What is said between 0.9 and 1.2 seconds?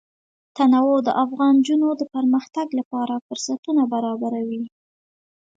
د